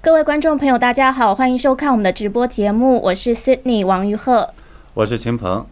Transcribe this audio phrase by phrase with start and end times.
[0.00, 4.50] 各位观众朋友，大家好，欢迎收看我们的直播节目，我是 Sydney 王玉鹤，
[4.94, 5.66] 我是秦鹏。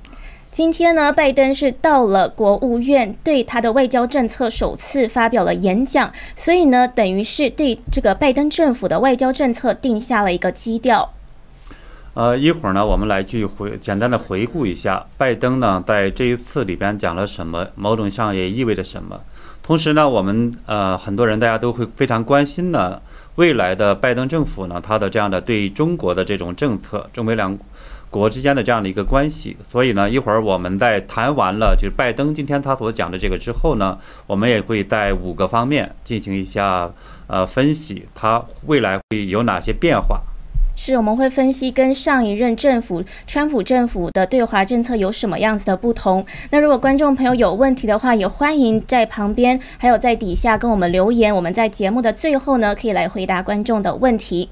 [0.51, 11.13] 今天呢，拜登是到了国务院，对他的外交政策首次发表了演讲，所以呢，等于是对这个拜登政府的外交政策定下了一个基调。
[12.15, 19.21] 呃，一会儿呢，我们来去回简单的回顾一下拜登呢在这一次里边讲了什么，某种上也意味着什么。
[19.63, 23.01] 同时呢，我们呃很多人大家都会非常关心呢。
[23.37, 27.57] 未来的拜登政府呢，他的这样的对中国的这种政策，中美两
[28.11, 36.91] 国之间的这样的一个关系，所以呢，一会儿我们在谈完了就是拜登今天他所讲的这个之后呢，我们也会在五个方面进行一下
[37.27, 40.23] 呃分析，他未来会有哪些变化。
[40.79, 46.25] 是，我们会分析跟上一任政府川普政府的对华政策有什么样子的不同。
[46.51, 51.35] 那如果观众朋友有问题的话，也欢迎在旁边还有在底下跟我们留言。
[51.35, 54.51] 我们在节目的最后呢，可以来回答观众的问题。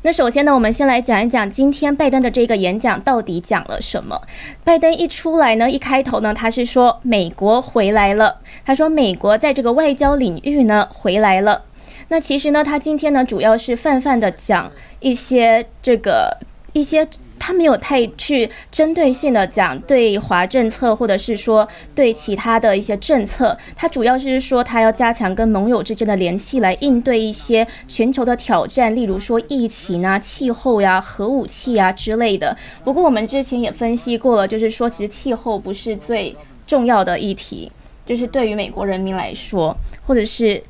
[0.00, 4.22] 那首先呢，我们先来讲一讲今天拜登的这个演讲到底讲了什么。
[4.64, 8.38] 拜登一出来呢，一开头呢，他是说美国回来了。
[8.64, 11.64] 他说美国在这个外交领域呢回来了。
[12.08, 16.38] 那其实呢，他今天呢主要是泛泛的讲一些这个
[16.72, 23.58] 一些，他没有太去针对性的讲对华政策，或者是说对其他的一些政策。
[23.74, 32.56] 他主要是说他要加强跟盟友之间的联系，来应对一些全球的挑战，例如说疫情啊、气候呀、核武器啊之类的。
[32.84, 37.72] 不过我们之前也分析过了，就是说其实气候不是最重要的议题，
[38.04, 39.76] 就是对于美国人民来说，
[40.06, 40.62] 或者是。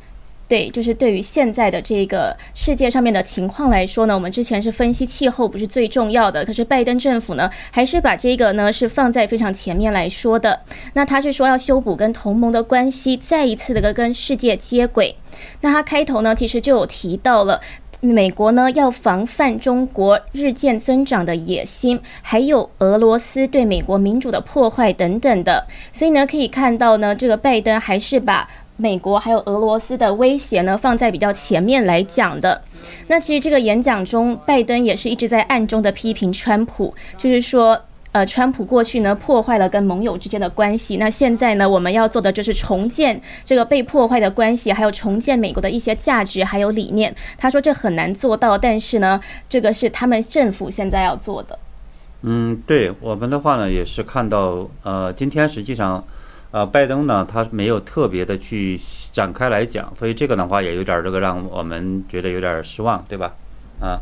[0.48, 10.60] 对，就是对于现在的这个世界上面的情况来说呢，我们之前是分析气候不是最重要的，可是拜登政府呢，还是把这个呢是放在非常前面来说的。
[10.92, 15.16] 那他是说要修补跟同盟的关系，再一次的跟世界接轨。
[15.62, 17.60] 那他开头呢，其实就有提到了
[18.00, 25.66] 美国呢要防范中国日渐增长的野心，还有俄罗斯对美国民主的破坏等等的。
[25.92, 28.48] 所以呢，可以看到呢，这个拜登还是把。
[28.78, 32.62] 美国还有俄罗斯的威胁呢，放在比较前面来讲的。
[33.08, 37.80] 那其实这个演讲中，拜登也是一直在暗中的批评川普，就是说，
[38.12, 40.98] 呃，川普过去呢破坏了跟盟友之间的关系。
[40.98, 47.14] 那现在呢，我们要做的就是重建这个被破坏的关系，还有重建美国的一些价值还有理念。
[47.38, 51.58] 他说这很难做到，但是呢，这个是他们政府现在要做的。
[52.22, 56.04] 嗯，对我们的话呢，也是看到，呃，今天实际上。
[56.56, 58.80] 呃，拜登呢，他没有特别的去
[59.12, 63.34] 展开来讲，所以这个的话也有点这个让我们觉得有点失望，对吧？
[63.78, 64.00] 啊，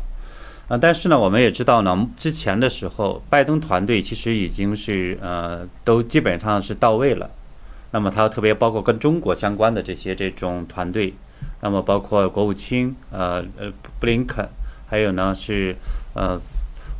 [0.69, 7.29] 啊，但是呢，我们也知道呢，之前的时候，拜登团队其实已经是呃，都基本上是到位了。
[7.91, 11.13] 那么他特别包括跟中国相关的这些这种团队，
[11.59, 14.47] 那么包括国务卿呃呃布林肯，
[14.87, 15.75] 还有呢是
[16.13, 16.39] 呃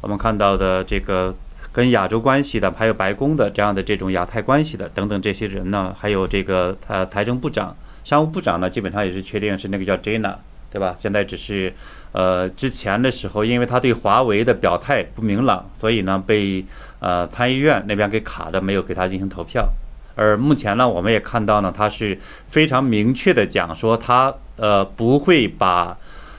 [0.02, 1.34] 我们看到的这个。
[1.76, 7.76] 跟亚洲关系的，还有白宫的这样的这种亚太关系的等等这些人呢，还有这个呃财政部长、
[8.06, 10.36] 商务部长呢，基本上也是确定是那个叫 Jana，
[10.72, 10.96] 对吧？
[10.98, 11.74] 现在只是，
[12.14, 16.64] 呃，之前的时候，因为他对华为的表态不明朗，所以呢被
[17.02, 19.68] 呃参议院那边给卡着，没有给他进行投票。
[20.16, 25.98] 而目前呢，我们也看到呢，他是非常明确的讲说，他呃不会把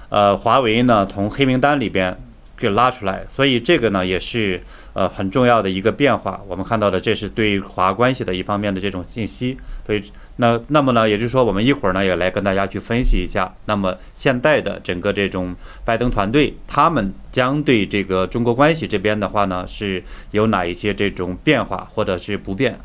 [0.09, 2.17] 呃华为呢从黑名单里边
[2.57, 4.63] 给拉出来，所以这个呢也是。
[4.97, 9.55] 呃，很重要的一个变化，我们看到的这是对华关系的一方面的这种信息。
[9.85, 10.03] 所以，
[10.37, 22.81] 那那么呢，也就是说，我们一会儿呢也来跟大家去分析一下，那么现在的整个这种拜登团队，他们将对这个中国关系这边的话呢，是有哪一些这种变化，或者是不变？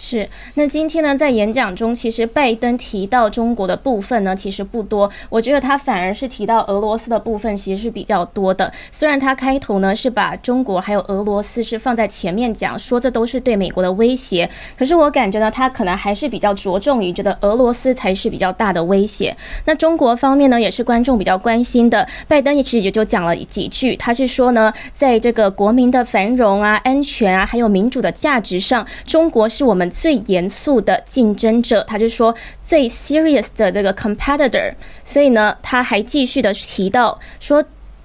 [0.00, 5.10] 是，那今天呢，在演讲中，其实拜登提到中国的部分呢，其实不多。
[5.28, 8.72] 我觉得他反而是提到俄罗斯的部分，其实是比较多的。
[8.92, 14.48] 虽然他开头呢是把中国还有俄罗斯是放在前面讲，说这都是对美国的威胁，
[14.78, 19.36] 可是我感觉呢，他可能还是比较着重于觉得俄罗斯才是比较大的威胁。
[19.64, 22.06] 那中国方面呢，也是观众比较关心的。
[22.28, 29.87] 拜登其实也就讲了几句，他是说呢，在这个国民的繁荣啊、安全啊，还有民主的价值上，中国是我们。
[29.90, 34.74] 最严肃的竞争者，他就说最 serious 的这个 competitor，
[35.04, 37.64] 所以呢，他还继续的提到说。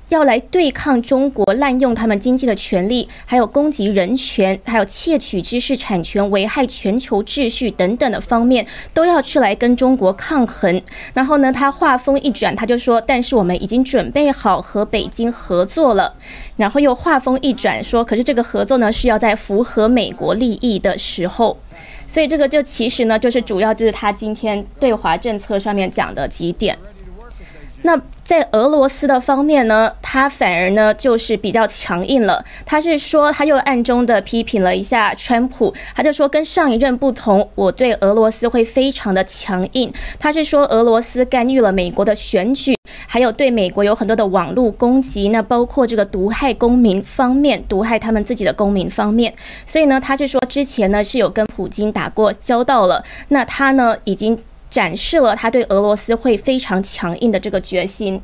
[0.10, 10.82] 要来对抗中国滥用他们经济的权利，还有攻击人权，还有窃取知识产权、危害全球秩序等等的方面，都要去来跟中国抗衡。
[11.14, 16.14] 然后呢，他话锋一转，他就说：“但是我们已经准备好和北京合作了。”
[16.58, 21.58] 然后又话锋一转说：“可是这个合作呢，是要在符合美国利益的时候。”
[22.08, 26.78] 所以这个就其实呢，就是主要就是他今天对华政策上面讲的几点。
[27.82, 32.44] 那在俄罗斯的方面呢，他反而呢就是比较强硬了。
[32.66, 39.92] 他是说，他又暗中的批评了一下川普，他就说跟上一任不同，我对俄罗斯会非常的强硬。
[40.18, 42.74] 他是说俄罗斯干预了美国的选举，
[43.08, 49.34] 还有对美国有很多的网络攻击，那包括这个毒害公民方面，毒害他们自己的公民方面。
[49.66, 54.40] 所以呢，他是说之前呢是有跟普京打过交道了，那他呢已经。
[54.74, 58.20] 展示了他对俄罗斯会非常强硬的这个决心。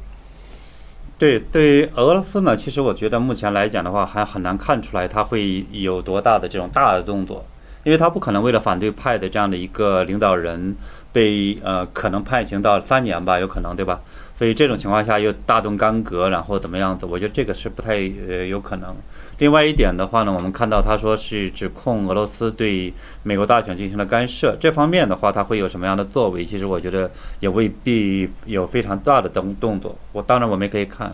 [1.15, 7.45] 对，对于俄罗斯呢，其实我觉得目前来讲的话，还很难看出来他会有多大的这种大的动作，
[7.83, 10.75] 因为他不可能为了反对派的这样的一个领导人
[11.11, 14.01] 被呃可能判刑到三年吧，有可能对吧？
[14.35, 17.05] 所以这种情况下又大动干戈，然后怎么样子？
[17.05, 17.91] 我觉得这个是不太
[18.27, 18.95] 呃有可能。
[19.39, 22.93] 另外一点的话呢，我们看到他说是指控俄罗斯对
[23.23, 26.45] 美国大选进行了干涉，这方面的话他会有什么样的作为？
[26.45, 27.09] 其实我觉得
[27.39, 29.95] 也未必有非常大的动动作。
[30.11, 31.13] 我当然我们可以看。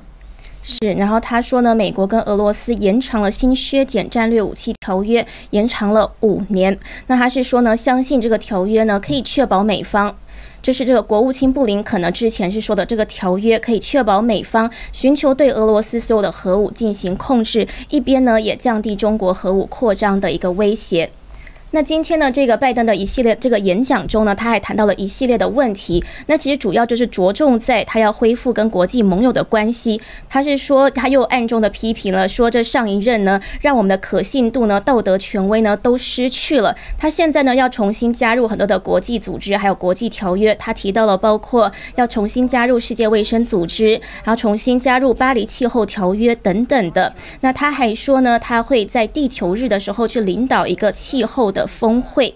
[0.63, 6.75] 是，然后他说呢，美国跟俄罗斯延长了新削减战略武器条约，延长了五年。
[7.05, 10.15] 那他是说呢，相信这个条约呢可以确保美方。
[10.65, 21.11] 就是这个国务卿布林肯呢，之前是说的，这个条约可以确保美方寻求对俄罗斯所有的核武进行控制，一边呢也降低中国核武扩张的一个威胁。
[21.75, 26.01] 那今天呢，这个拜登的一系列这个演讲中呢，他还谈到了一系列的问题。
[26.27, 29.99] 那其实主要就是着重在他要恢复跟国际盟友的关系。
[30.29, 36.73] 他是说他又暗中的批评了，说这上一任呢，让我们的可信度呢、道德权威呢都失去了。
[36.97, 40.55] 他现在呢要重新加入很多的国际组织，还有国际条约。
[40.55, 47.13] 他提到了包括要重新加入世界卫生组织，然后重新加入巴黎气候条约等等的。
[47.41, 51.64] 那他还说呢，他会在地球日的时候去领导一个气候的。
[51.65, 52.35] 峰会。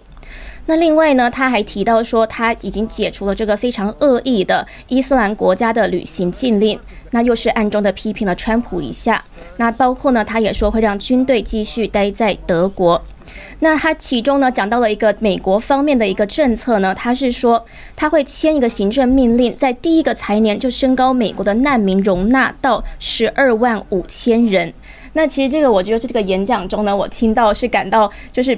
[0.65, 6.79] 那另外呢，他还提到说，他已经解除了这个非常恶意的伊斯兰国家的旅行禁令。
[7.09, 9.23] 那又是暗中的批评了川普一下。
[9.57, 13.01] 那包括呢，他也说会让军队继续待在德国。
[13.61, 17.65] 那他其中呢讲到了一个美国方面的一个政策呢，他是说
[17.95, 24.71] 他会签一个行政命令，在第一个财年就升高美国的难民容纳到十二万五千人。
[25.13, 28.55] 那其实这个我觉得是这个演讲中呢，我听到是感到就是。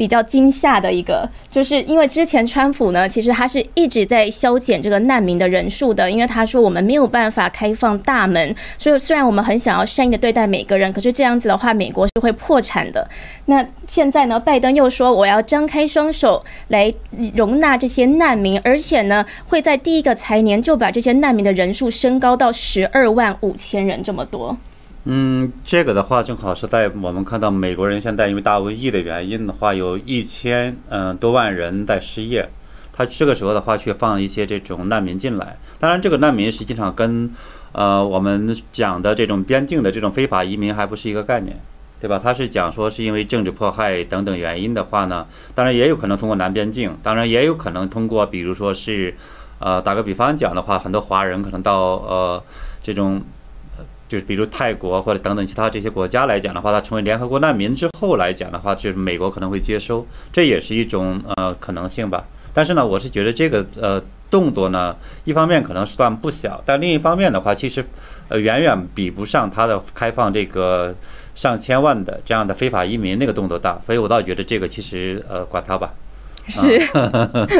[0.00, 13.06] 比较惊吓的一个，就是因为之前川普呢，其实他是一直在削减这个难民的人数的，因为他说我们没有办法开放大门，所以虽然我们很想要善意的对待每个人，可是这样子的话，美国是会破产的。
[13.44, 16.90] 那现在呢，拜登又说我要张开双手来
[17.34, 24.56] 容纳这些难民，而且呢，会在第一个财年就把这些难民的人数升高到十二万五千人这么多。
[25.04, 32.46] 嗯，这个的话正好是在我们看到美国人现在因为大瘟疫的原因的话，有一千嗯多万人在失业，
[32.92, 35.56] 他这个时候的话却放一些这种难民进来。
[35.78, 37.30] 当然，这个难民实际上跟
[37.72, 41.58] 呃我们讲的这种边境的这种非法移民还不是一个概念，
[41.98, 42.20] 对吧？
[42.22, 49.14] 他是讲说是因为政治迫害等等原因的话呢，当然也有可能通过南边境，当然也有可能通过比如说是
[49.60, 52.42] 呃打个比方讲的话，很多华人可能到呃
[52.82, 53.22] 这种。
[54.10, 62.24] 就是比如泰国或者等等其他这些国家来讲的话，它成为联合国难民之后来讲的话，就是美国可能会接收，这也是一种呃可能性吧。
[62.52, 67.84] 但是呢，我是觉得这个呃动作呢，一方面可能是算不小，但另一方面的话，其实
[68.26, 70.92] 呃远远比不上它的开放这个
[71.36, 73.80] 上千万的这样的非法移民那个动作大。
[73.86, 75.94] 所以我倒觉得这个其实呃管它吧。
[76.46, 76.80] 是，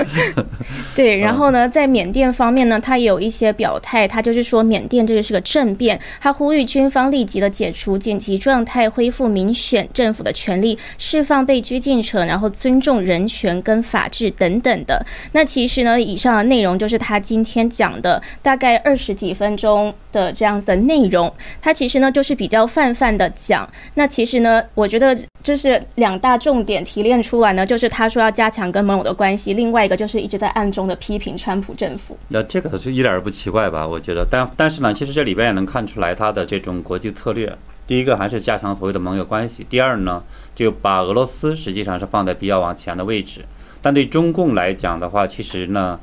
[0.97, 15.05] 对，然后呢，在缅甸方面呢，他也有一些表态，他就是说缅甸这个是个政变，他呼吁军方立即的解除紧急状态，恢复民选政府的权利，释放被拘禁者，然后尊重人权跟法治等等的。
[15.33, 21.33] 那其实呢，以上的内容就是他今天讲的大概二十几分钟的这样的内容，
[21.63, 23.69] 他其实呢就是比较泛泛的讲。
[23.95, 32.17] 那其实呢，我觉得就是两大重点提炼出来呢，就是他说要加强跟盟友的关系，另外一个就是一直在暗中的批评川普政府。
[32.29, 33.87] 那这个是一点儿不奇怪吧？
[33.87, 37.57] 我觉得，但但是呢，其实这里边也能看出来他的这种国际策略。
[37.87, 40.23] 第一个还是加强所谓的盟友关系，第二呢，
[40.55, 43.45] 就把俄罗斯实际上是放在比较往前的位置。
[43.83, 45.99] 但对中共来讲的话，其实呢，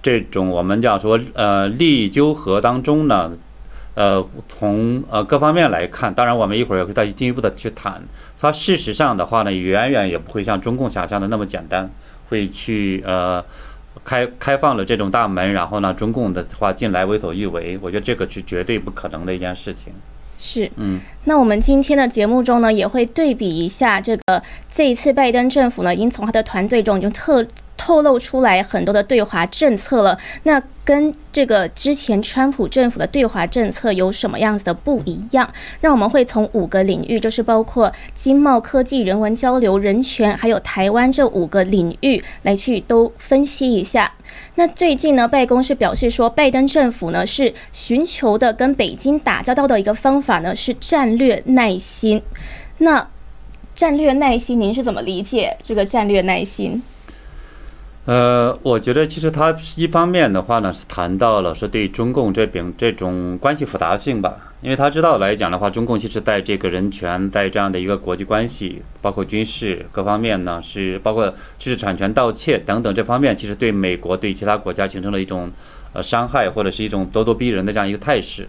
[0.00, 3.32] 这种我们讲说呃利益纠合当中呢，
[3.94, 8.00] 呃从呃各方面来看，当然我们一会儿也会再进一步的去谈。
[8.38, 11.90] 它事实上的话呢，远远也不会像中共想象的那么简单。
[12.32, 13.44] 会去呃
[14.02, 19.92] 开开放了这种大门，然后呢，中共的话进来为所欲为，我觉得这个是绝对不可能的一件事情。
[20.38, 27.46] 是，嗯，那我们今天的节目中呢，也会对比一下这个这一次拜登政府呢，已经从他的团队中已经特。
[27.82, 30.16] 透露出来很多的对华政策了。
[30.44, 35.52] 那跟这个之前川普政府的对华政策有什么样子的不一样？
[35.80, 44.12] 让我们会从五个领域，就是包括经贸、科技、人文交流、人权，还有台湾这五个领域来去都分析一下。
[44.54, 52.22] 那最近呢，拜公是表示说，拜登政府呢是寻求的跟北京打交道的一个方法呢是战略耐心。
[52.78, 53.08] 那
[53.74, 56.82] 战略耐心，您是怎么理解这个战略耐心？
[58.04, 75.48] 呃，我觉得其实他一方面的话呢，是谈到了是对中共这边这种关系复杂性吧，因为他知道来讲的话，中共其实在这个人权，在这样的一个国际关系，包括军事各方面呢，是包括知识产权盗窃等等这方面，其实对美国对其他国家形成了一种
[75.92, 78.48] 呃伤害或者是一种咄咄逼人的这样一个态势，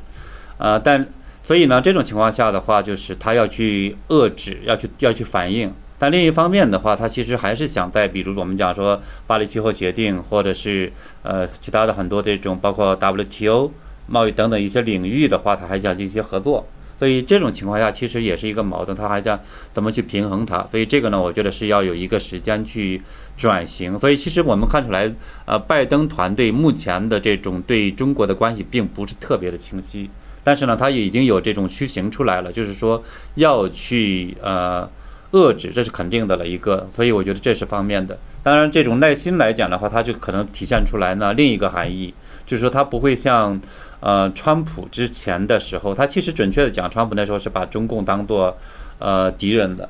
[0.57, 1.05] 呃，但
[1.43, 5.71] 所以呢，这种情况下的话，就是他要去遏制，要去要去反应。
[6.03, 10.91] 但另一方面的话，他其实还是想在，比如我们讲说巴黎气候协定，或者是
[11.21, 13.71] 呃其他的很多这种，包括 WTO
[14.07, 16.67] 贸易等等一些领域的话，他还想进行合作。
[16.99, 19.39] 所以这种情况下，其实也是一个矛盾，他还想
[19.71, 20.67] 怎么去平衡它。
[20.69, 23.01] 所以这个呢，我觉得是要有一个时间去
[23.37, 23.97] 转型。
[23.97, 25.09] 所以其实我们看出来，
[25.45, 30.09] 呃，拜登团队目前的这种对中国的关系并不是特别的清晰，
[30.43, 33.01] 但是呢，他已经有这种趋形出来了，就是说
[33.35, 34.89] 要去呃。
[35.33, 38.17] 遏制，这是肯定的了一个，所以我觉得这是方面的。
[38.41, 42.13] 当然，这种耐心来讲的话，它就可能体现出来呢另一个含义，
[42.45, 43.59] 就是说它不会像，
[43.99, 48.55] 呃，川普之前的时候，他其实准确的讲，川普那时候是把中共当做，
[48.99, 49.89] 呃，敌人的，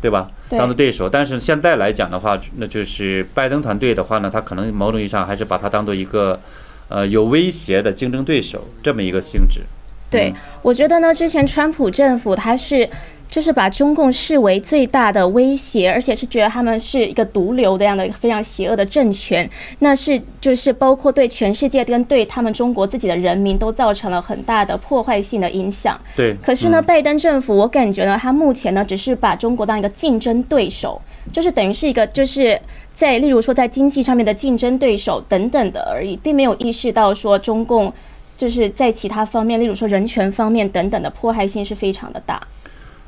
[0.00, 0.30] 对吧？
[0.48, 1.08] 当做对手。
[1.08, 6.40] 但是现在来讲的话，那就是拜登团队的话呢，他可能某种意义上还是把它当做一个，
[6.88, 9.60] 呃，有威胁的竞争对手这么一个性质。
[10.08, 12.88] 对，我觉得呢，之前川普政府他是。
[13.32, 19.48] 就是把中共视为最大的威胁，而且是觉得他们是一个毒瘤的样的一个非常邪恶的政权。
[19.78, 25.98] 那是就是包括对全世界跟对他们中国自己的人民都造成了很大的破坏性的影响。
[26.14, 26.34] 对。
[26.42, 31.00] 可是呢，拜登政府我感觉呢，他目前呢只是把中国当一个竞争对手，
[31.32, 32.60] 就是等于是一个就是
[32.94, 37.90] 在例如说在经济上面的竞争对手等等的而已，并没有意识到说中共
[38.36, 42.38] 就是在其他方面，例如说人权方面等等的迫害性是非常的大。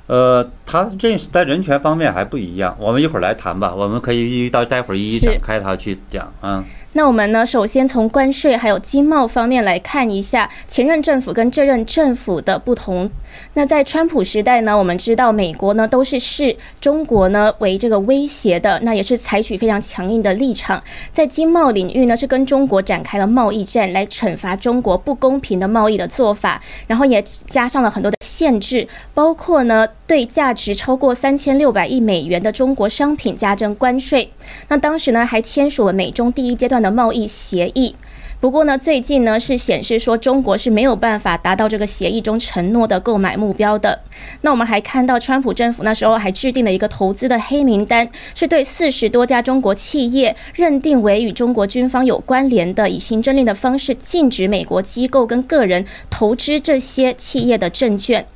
[0.07, 6.63] 呃，他这是在人权方面还不一样，我们一会儿来谈吧，我们可以一到待会儿一一展开它去讲啊。
[6.93, 13.11] 那我们呢，首先从关税还有经贸方面来看一下前任政府跟这任政府的不同。
[13.55, 20.83] 那在川普时代呢，我们知道美国呢都是视中国呢为这个威胁的，那也是采取非常强硬的立场。
[21.13, 34.31] 在经贸领域呢，是跟中国展开了贸易战，来惩罚中国不公平的贸易的做法，然后也加上了很多的限制，包括呢对价值超过三千六百亿美元的中国商品加征关税。
[34.69, 36.85] 那当时呢还签署了美中第一阶段。
[36.85, 37.95] 的贸易协议，
[38.41, 43.99] 不过呢，最近呢是显示说中国是没有办法达到这个协议中承诺的购买目标的。
[44.43, 58.27] 那我们还看到，川普政府那时候还制定了一个投资的黑名单，是对四十多家中国企业认定为与中国军方有关联的，以行政令的方式禁止美国机构跟个人投资这些企业的证券。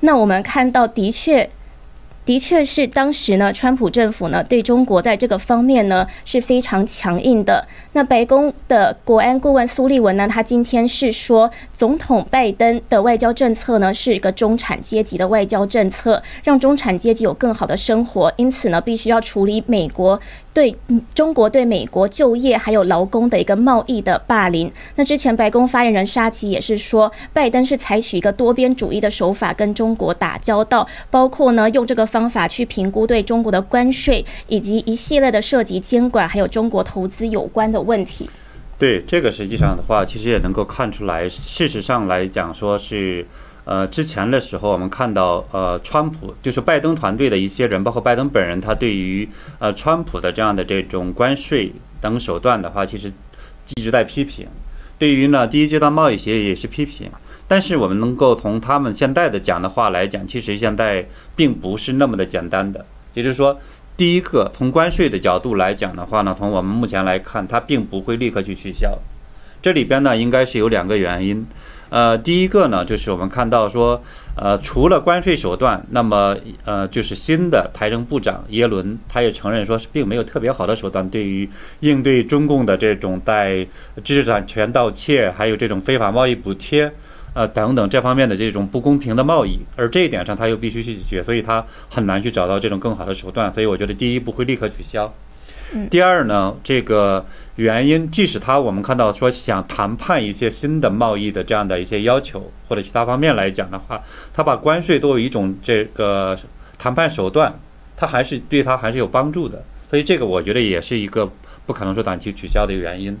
[0.00, 1.50] 那我们看到，的确。
[2.28, 7.66] 的确是当时呢，川普政府呢对中国在这个方面呢是非常强硬的。
[7.94, 18.30] 那白宫的国安顾问苏利文呢，他今天是说，总统拜登的外交政策呢是一个中产阶级的外交政策，让中产阶级有更好的生活。
[18.36, 20.20] 因此呢，必须要处理美国。
[20.54, 20.76] 对
[21.14, 24.68] 中国对美国就业还有劳工的一个贸易的霸凌。
[24.96, 38.28] 那之前白宫发言人沙奇也是说，拜登是采取一个多边主义的手法跟中国打交道，包括呢用这个方方法去评估对中国的关税，以及一系列的涉及监管还有中国投资有关的问题。
[38.76, 43.24] 对这个实际上的话，其实也能够看出来，事实上来讲说是。
[43.70, 51.70] 呃，之前的时候，我们看到，呃，川普就是拜登团队的一些人，包括拜登本人，他对于呃川普的这样的这种关税
[52.00, 53.12] 等手段的话，其实
[53.76, 54.46] 一直在批评。
[54.98, 57.10] 对于呢第一阶段贸易协议也是批评。
[57.48, 62.84] 但是我们能够从他们现在的讲的话来讲，其实现在并不是那么的简单的。
[63.14, 63.58] 也就是说，
[63.96, 68.98] 第一个从关税的角度来讲的话呢，从我们目前来看，它并不会立刻去取消。
[69.60, 71.44] 这里边呢，应该是有两个原因。
[71.90, 74.02] 呃，第一个呢，就是我们看到说，
[74.36, 76.36] 呃，除了关税手段，那么
[76.66, 81.48] 呃，就是新的财政部长耶伦，他也承认说是并没有特别好的手段对于
[81.80, 83.66] 应对中共的这种在
[84.04, 86.92] 知识产权盗窃，还有这种非法贸易补贴，
[87.38, 95.14] 呃等等这方面的这种不公平的贸易，而这一点上他又必须去解决，所以他很难去找到这种更好的手段，所以我觉得第一不会立刻取消。
[95.88, 104.02] 第二呢，这个原因，即使他我们看到说想谈判一些新的贸易的这样的一些要求或者其他方面来讲的话，
[104.34, 106.36] 他把关税作为一种这个
[106.76, 107.56] 谈判手段，
[107.96, 109.62] 他还是对他还是有帮助的。
[109.88, 111.30] 所以这个我觉得也是一个
[111.66, 113.16] 不可能说短期取消的一个原因。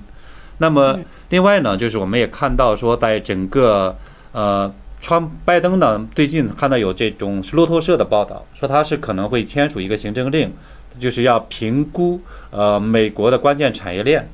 [0.60, 0.98] 那么
[1.28, 3.96] 另外呢，就是我们也看到说，在整个
[4.32, 10.52] 呃，川拜登呢最近看到有这种路透社的报道，说他是可能会签署一个行政令，
[10.98, 12.20] 就是要评估
[12.50, 14.28] 呃美国的关键产业链，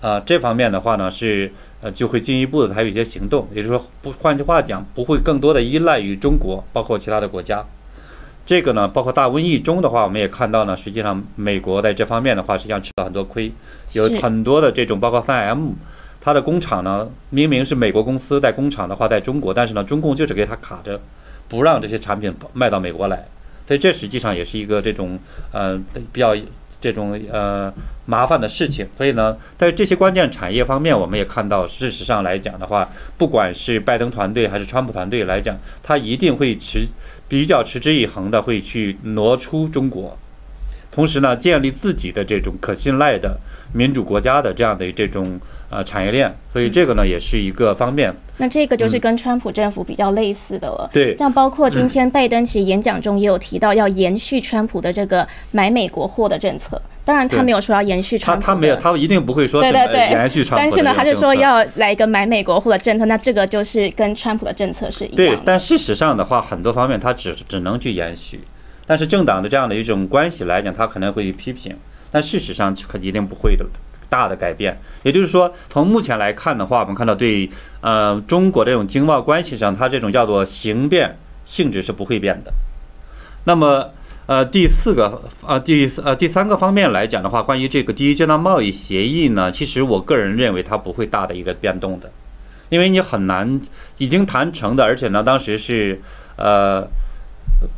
[0.00, 7.64] 啊这方面的话呢是呃就会进一步的还有一些行动，也就是说不换句话讲不会更多的依赖于中国，包括其他的国家。
[8.46, 13.52] 这个呢，包括大瘟疫中的话，我们也看到呢，实际上美国在这方面的话，实际上吃了很多亏，
[13.92, 15.74] 有很多的这种，包括三 M，
[16.20, 21.00] 它的工厂呢，明明是美国公司在工厂的话在中国，但是呢，中共就是给它卡着，
[21.48, 23.26] 不让这些产品卖到美国来，
[23.66, 25.18] 所以这实际上也是一个这种
[25.52, 25.80] 呃
[26.12, 26.36] 比较
[26.80, 27.72] 这种呃
[28.06, 28.86] 麻烦的事情。
[28.96, 36.86] 所以呢，在这些关键产业方面，我们也看到，事实上来讲的话，不管是拜登团队还是川普团队来讲，他一定会持。
[37.30, 40.18] 比较持之以恒的会去挪出中国，
[40.90, 43.38] 同时呢，建立自己的这种可信赖的
[43.72, 45.38] 民主国家的这样的这种
[45.70, 48.14] 呃产业链，所以这个呢也是一个方面。
[48.36, 50.90] 那这个就是跟川普政府比较类似的了。
[50.92, 56.80] 对，像包括今天拜登其实演讲中也有提到要延续川普的这个买美国货的政策。
[57.02, 60.70] 当然他没有说要延续川普，他他没有，他一定不会说对对对延续川普。
[60.70, 65.16] 但是呢，他就说要来一个买美国货的政策，那这个就是跟川普的政策是一样。
[65.16, 68.40] 对，但事实上的话，很多方面他只只能去延续，
[68.86, 71.76] 但是政党的这样的一种关系来讲，他可能会批评，
[72.12, 73.64] 但事实上可一定不会的
[74.10, 74.78] 大的改变。
[75.02, 77.48] 也就是说，从目前来看的话，我们看到对
[77.80, 82.52] 呃中国这种经贸关系上，它这种叫做形变性质是不会变的。
[83.44, 83.90] 那么。
[84.26, 92.12] 呃，第四个，呃，第呃第三个方面来讲的话，关于这个第一阶段贸易协议呢，其实我个人认为它不会大的一个变动的，
[92.68, 93.60] 因为你很难
[93.98, 96.00] 已经谈成的，而且呢，当时是
[96.36, 96.86] 呃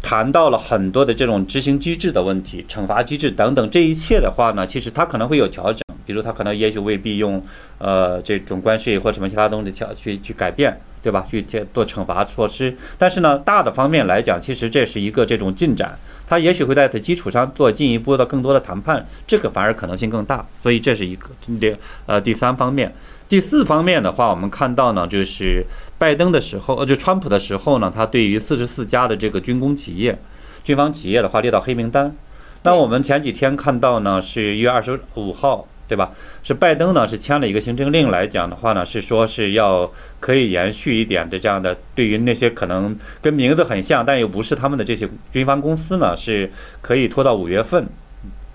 [0.02, 7.44] 谈到了很多的这种执行机制的问题、惩罚机制等等，这一切的话呢，其实它可能会有调整，比如他可能也许未必用
[7.78, 11.26] 呃这种关税或什么其他东西调去去改变，对吧？
[11.28, 11.42] 去
[11.74, 15.98] 做惩罚措施，但是呢，大的方面来讲，其实这是一个这种进展。
[16.28, 22.94] 他也许会在此基础上做进一步的更多的谈判，这个反而可能性更大，所以这是一个第呃第三方面。
[23.28, 25.64] 第四方面的话，我们看到呢，就是
[25.98, 30.18] 拜登的时候，呃，就川普的时候呢，他对于四十四家的这个军工企业、
[30.64, 32.14] 军方企业的话列到黑名单。
[32.62, 35.66] 那我们前几天看到呢，是一月二十五号。
[35.92, 36.10] 对吧？
[36.42, 46.50] 是拜登呢，是签了一个行政令来讲的话呢，是说是要可以延续一点的这样的，对于那些可能跟名字很像但又不是他们的这些军方公司呢，是
[46.80, 47.86] 可以拖到五月份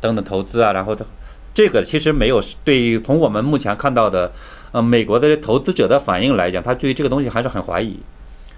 [0.02, 0.72] 等等投资啊。
[0.72, 1.06] 然后的
[1.54, 4.32] 这个其实没有对于从我们目前看到的，
[4.72, 8.00] 呃，美国的投资者的反应来讲，他对于这个东西还是很怀疑，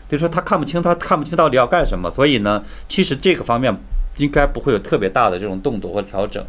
[0.09, 2.09] 就说他看不清，他看不清到底要干什么。
[2.09, 3.75] 所以呢，其实这个方面
[4.15, 6.41] 应该不会有特别大的这种动作或调整。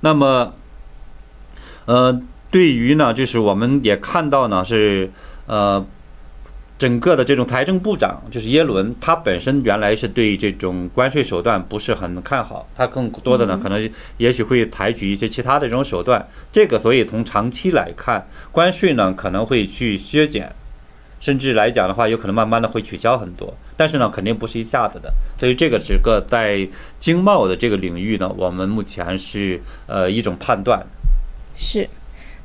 [0.00, 0.54] 那么。
[1.86, 2.20] 呃，
[2.50, 5.10] 对于呢，就是我们也看到呢，是
[5.46, 5.84] 呃，
[6.78, 16.26] 整个的这种财政部长就是耶伦，他本身原来是对这种关税手段不是很看好，他更多的呢，可能也许会采取一些其他的这种手段。
[16.50, 20.50] 这个，所以从长期来看，关税呢可能会去削减，
[21.20, 23.54] 甚至来讲的话，有可能慢慢的会取消很多。
[23.76, 25.12] 但是呢，肯定不是一下子的。
[25.38, 26.66] 所以这个整个在
[26.98, 30.84] 经贸的这个领域呢，我们目前是呃一种判断。
[31.54, 31.88] 是，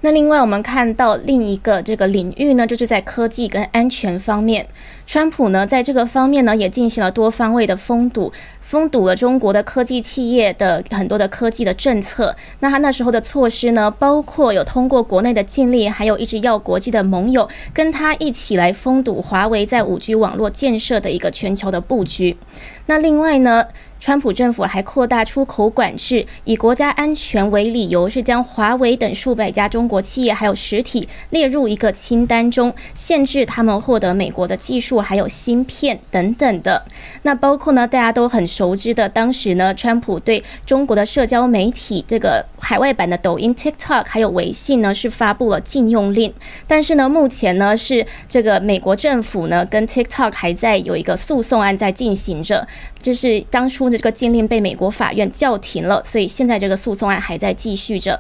[0.02, 4.68] 那另外我们看到另一个这个领域呢，就是在科技跟安全方面，
[5.06, 12.36] 川普呢在这个方面呢也进行了多方位的封堵，封堵了中国的科技企业的很多的科技的政策。
[12.60, 22.38] 那他那时候的措施呢，包括有通过国内的禁令，还有一直要国际的盟友跟他一起来封堵华为在五 G 网络建设的一个全球的布局。
[22.86, 23.66] 那另外呢？
[24.00, 36.86] 川普政府还扩大出口管制，以国家安全为理由，是将华为等数百家中国企业还有实体列入一个清单中，限制他们获得美国的技术还有芯片等等的。
[37.24, 46.34] 那包括呢，大家都很熟知的，当时呢，川普对中国的社交媒体这个海外版的抖音 TikTok 还有微信呢，是发布了禁用令。
[46.66, 52.66] 但是呢，目前呢是这个美国政府呢跟 TikTok 还在有一个诉讼案在进行着。
[53.02, 58.20] 就是当初的这个禁令被美国法院叫停了，所以现在这个诉讼案还在继续着。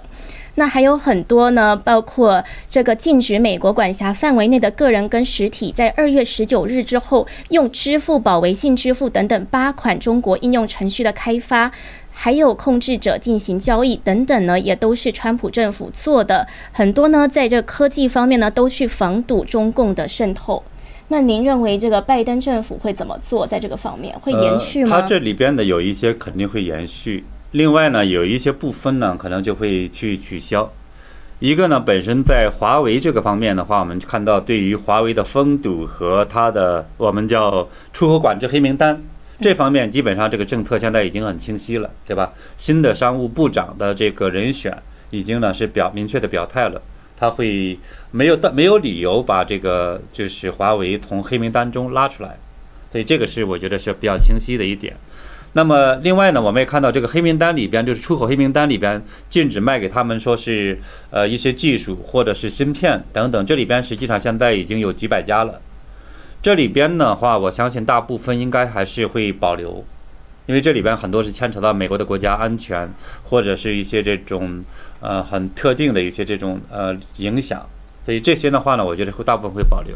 [0.55, 11.71] 那还有很多呢，包括这个禁止美国管辖范围内的个人跟实体，在二月十九日之后用支付宝、微信支付等等八款中国应用程序的开发。
[12.11, 16.45] 还有控制者进行交易等等呢，也都是川普政府做的。
[16.73, 20.61] 很多呢，在这科技方面呢，都去防堵中共的渗透。
[21.11, 23.45] 那您认为这个拜登政府会怎么做？
[23.45, 24.89] 在这个方面会延续吗？
[24.91, 30.71] 它这里边的有一些肯定会延续，另外呢，有一些部分呢，可能就会去取消。
[31.39, 39.01] 一个呢，本身在华为这个方面的话，我们看到对于华为的封堵和它的我们叫出口管制黑名单
[39.41, 42.31] 这方面，基本上这个政策现在已经很清晰了，对吧？
[42.55, 44.77] 新的商务部长的这个人选
[45.09, 46.79] 已经呢是表明确的表态了。
[47.17, 47.77] 他会
[48.11, 52.37] 没有的没有理由把这个就是华为从黑名单中拉出来，
[52.91, 54.95] 所以这个是我觉得是比较清晰的一点。
[55.53, 65.59] 那么另外呢，我们也看到这个黑名单里边，就是出口黑名单里边禁止卖给他们，说是呃一些技术或者是芯片等等，这里边实际上现在已经有几百家了。
[66.41, 69.83] 这里边的话，我相信大部分应该还是会保留。
[70.45, 72.89] 因为这里边很多是牵扯到美国的国家安全，
[73.23, 74.63] 或者是一些这种
[74.99, 77.67] 呃很特定的一些这种呃影响，
[78.09, 79.95] 所以这些的话呢，我觉得会大部分会保留。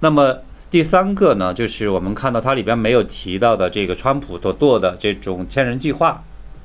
[0.00, 0.38] 那么
[0.70, 6.24] 第三个呢，就是我们看到它里边没有提到的这个川普所做的这种千人计划，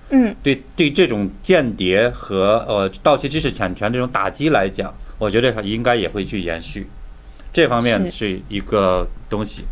[0.09, 6.87] 嗯，对对，这种间谍和呃盗窃知识产权这种打击来讲，我觉得应该也会去延续，
[7.51, 9.65] 这方面是一个东西。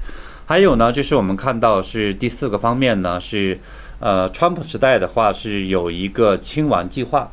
[0.48, 3.58] 还有呢，就是我们看到是第四个方面呢，是，
[4.02, 7.32] 呃，川普时代的话是有一个清网计划，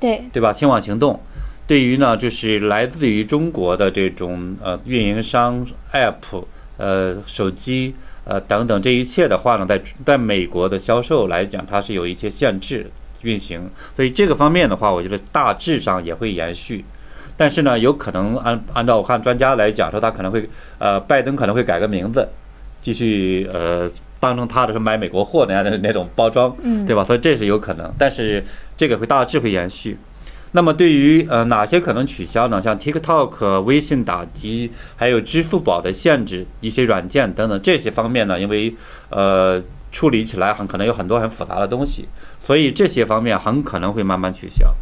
[0.00, 0.52] 对对吧？
[0.52, 1.20] 清网行动，
[1.66, 6.44] 对于呢，就是来自于中国的这种呃运营商 App、
[6.76, 7.94] 呃手机、
[8.24, 12.90] 呃等等这一切的话呢，在在美国的销售来讲，它是有一些限制
[13.22, 16.84] 运行，所以这个方面的话，我觉得大致上也会延续，
[17.36, 20.48] 但是呢，有可能按按照我看专家来讲说，他可能会
[20.78, 22.28] 呃，拜登可能会改个名字。
[22.82, 26.52] 继续呃，当成他的是买美国货那样的那种包装，
[26.84, 27.04] 对吧？
[27.04, 28.44] 所以这是有可能，但是
[28.76, 29.96] 这个会大致会延续。
[30.52, 32.60] 那么对于呃哪些可能取消呢？
[32.60, 38.74] 像 TikTok、微信打击，还有支付宝的限制，一些软件等等这些方面呢，因为
[39.10, 42.06] 呃处理起来很可能有很多很复杂的东西，
[42.44, 44.74] 所以这些方面很可能会慢慢取消。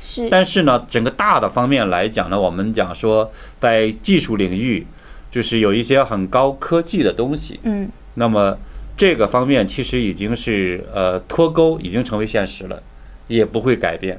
[0.00, 0.28] 是。
[0.30, 4.86] 但是呢，整个大的方面来讲呢，我们讲说在技术领域。
[5.28, 8.56] 就是有一些很高科技的东西，嗯，那么
[8.96, 12.82] 这个方面其实已经是呃脱钩，已经成为现实了，
[13.28, 14.16] 也不会改变，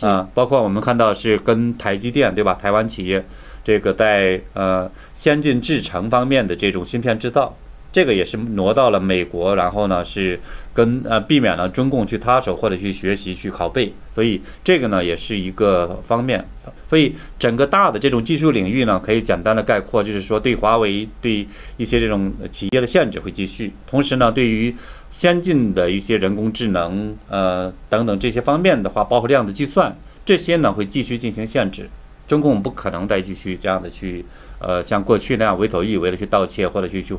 [0.00, 2.54] 啊，包括我们看到是跟台积电对吧？
[2.54, 3.24] 台湾企业
[3.62, 7.56] 这个在呃先进制程方面的这种芯片制造。
[7.92, 10.40] 这个也是挪到了美国，然后呢是
[10.72, 16.42] 跟呃避免了中共去插手或者去学习去拷贝，所以这个呢也是一个方面。
[16.88, 24.74] 所以整个大的这种技术领域呢，可以简单的概括，就是说对华为对一些这种企业的限制会继续，同时呢对于
[25.12, 29.94] 先进的一些人工智能呃等等这些方面的话，包括量子计算
[30.24, 31.88] 这些呢会继续进行限制。
[32.26, 34.24] 中共不可能再继续这样的去
[34.58, 37.16] 呃像过去那样为所欲为的去盗窃或者去去。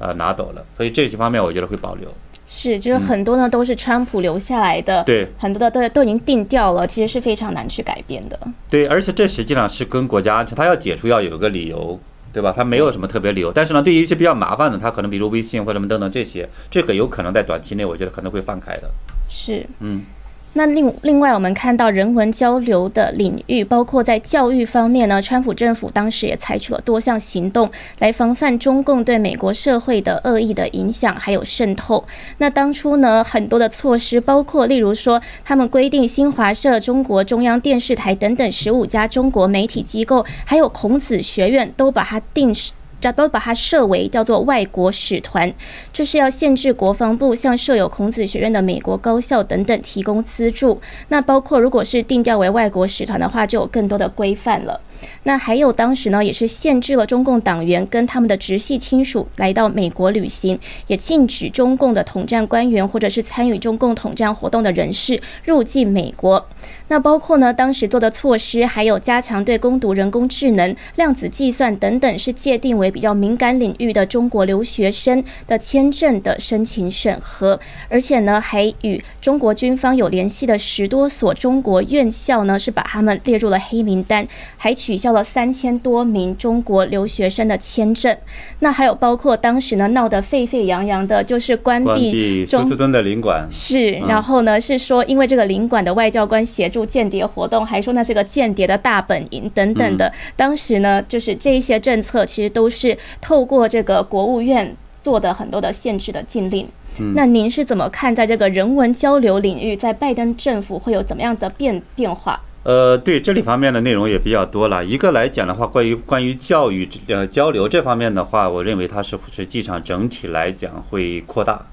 [0.00, 2.08] 呃，拿走了，所以这些方面我觉得会保留。
[2.46, 8.38] 是，就是很多呢都是川普留下来的，对，很多的都都已经定掉了，其实是非常难去改变的。
[8.70, 11.98] 对，而且这实际上是跟国家安全，他要解除要有一个理由，
[12.38, 12.52] 对吧？
[12.56, 18.88] 他没有什么特别理由，但是呢，对于一些比较麻烦的，他可能比如微信或者什么等等这些，这个有可能在短期内，我觉得可能会放开的。
[19.28, 20.04] 是，嗯。
[20.54, 32.04] 那另另外，我们看到人文交流的领域，包括在教育方面呢，川普政府当时也采取了多项行动来防范中共对美国社会的恶意的影响还有渗透。
[32.38, 42.52] 那当初呢，很多的措施，包括例如说，他们规定新华社、中国中央电视台等等十五家中国媒体机构，还有孔子学院，都把它定。
[43.00, 45.52] 这都把它设为叫做外国使团，
[45.92, 50.80] 就是要限制国防部向设有孔子学院的美国高校等等提供资助。
[51.08, 54.80] 那包括如果是定调为外国使团的话，就有更多的规范了。
[55.24, 66.46] 那还有当时呢，也是限制了中共党员跟他们的直系亲属来到美国旅行，也禁止中共的统战官员或者是参与中共统战活动的人士入境美国。
[66.88, 88.16] 那包括呢，当时做的措施，还有加强对攻读人工智能、量子计算等等是界定为比较敏感领域的中国留学生的签证的申请审核，而且呢，还与中国军方有联系的十多所中国院校呢，是把他们列入了黑名单，还取消了三千多名中国留学生的签证。
[88.60, 96.78] 那还有包括当时呢闹得沸沸扬扬的，就是关闭休斯敦的领馆，是，然后呢是说因为这个领馆的外交官协助。
[96.88, 100.10] 间谍活动，还说那是个间谍的大本营等等的。
[100.36, 106.66] 当时呢，就是这一些政策，其实都是透过这个国务院做的很多的限制的禁令。
[107.14, 112.40] 那您是怎么看在这个人文交流领域，在拜登政府会有怎么样的变变化？
[112.64, 114.84] 呃，对这里方面的内容也比较多了。
[114.84, 121.64] 一个来讲的话，关于关于教育呃交流这方面的话，我认为它是实际上整体来讲会扩大，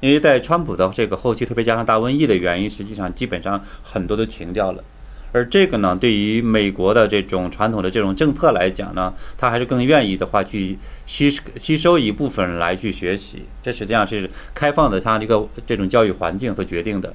[0.00, 4.84] 因为在川普的这个后期，特别加上大瘟疫的原因，实际上基本上很多都停掉了。
[5.32, 13.44] 而这个呢，对于美国的这种传统的这种政策来讲呢，他还是更愿意的话去吸吸收一部分来去学习。
[13.62, 17.14] 这实际上是开放的，像这个这种教育环境所决定的。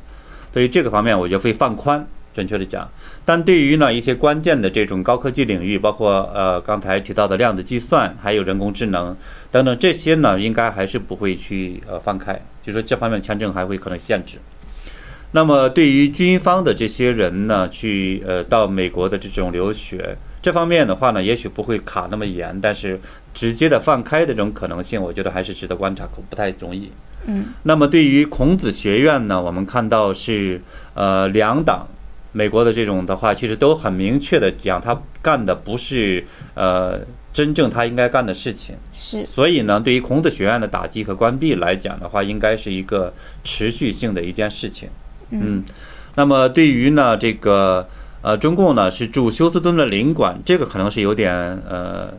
[0.52, 2.08] 所以这个方面，我觉得会放宽。
[2.40, 2.90] 准确的讲，
[3.26, 9.14] 但对于呢一些关键的这种高科技领域，包括呃刚才提到的量子计算，还有人工智能
[9.52, 14.38] 等等这些呢，应该还是不会去呃放开，就说这方面签证还会可能限制。
[15.32, 22.98] 那么对于军方的这些人呢，去呃到美国的这种留学这方面的话呢，也许不会卡那么严，但是
[23.34, 26.90] 直接的放开的这种可能性，我觉得还是值得观察，不太容易。
[27.26, 27.48] 嗯。
[27.64, 30.62] 那么对于孔子学院呢，我们看到是
[30.94, 31.86] 呃两党。
[32.32, 37.00] 美国的这种的话，其实都很明确的讲，他干的不是呃
[37.34, 38.76] 真正他应该干的事情。
[38.94, 39.26] 是。
[39.26, 43.14] 所以呢，对于孔子学院的打击和关闭来讲的话，应该是一个
[43.44, 44.90] 持续性的一件事情。
[45.32, 45.64] 嗯。
[46.16, 47.88] 那么对于呢这个
[48.22, 52.14] 呃中共呢是驻休斯敦的领馆，这个可能是有点呃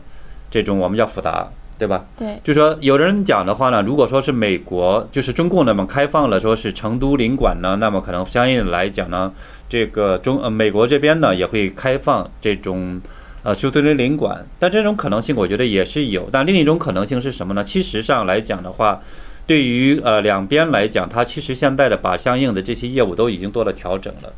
[0.49, 1.49] 这种我们叫复杂。
[1.81, 2.05] 对吧？
[2.15, 9.33] 对，就说有人讲的话呢，如果说是美国，就是中共那么开放了，说是成都领馆呢，那么可能相应的来讲呢，
[9.71, 12.99] 这个中呃美国这边呢也会开放这种
[13.41, 16.27] 呃休斯顿领馆，但这种可能性我觉得也是有。
[16.29, 17.63] 但另一种可能性是什么呢？
[17.63, 19.01] 其实上来讲的话，
[19.47, 24.33] 对于呃两边来讲，它其实现在的把相应的这些业务都已经做了调整了，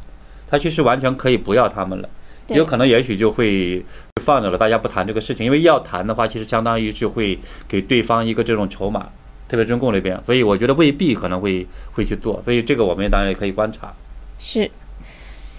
[0.48, 2.08] 它其实完全可以不要他们了。
[2.50, 3.84] 有可能，也许就会
[4.22, 9.10] 放着了，大家不谈这个事情，因为要谈的话，其实相当于就会给对方一个这种筹码，
[9.50, 13.92] 特别中共那边，所以我觉得未必可能会会去做，所以这个我们当然也可以观察。
[14.38, 14.70] 是。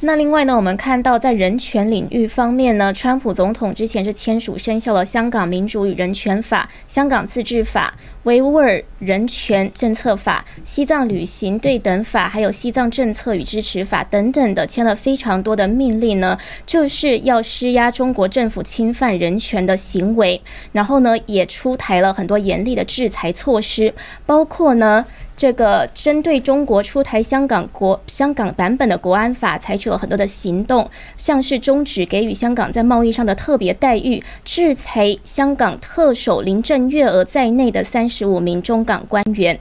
[0.06, 16.36] 那另外呢，我们看到在人权领域方面呢，川普总统之前是签署生效了《香港民主与人权法》、《香港自治法》、《维吾尔人权政策法》、《西藏旅行对等法》、还有《西藏政策与支持法》等等的，签了非常多的命令呢，
[16.66, 20.38] 就是要施压中国政府侵犯人权的行为。
[20.72, 23.94] 然后呢，也出台了很多严厉的制裁措施，
[24.26, 25.06] 包括呢。
[25.36, 39.58] 这个针对中国出台香港国香港版本的国安法，采取了很多的行动，像是终止给予香港在贸易上的特别待遇，制裁香港特首林郑月娥在内的三十五名中港官员。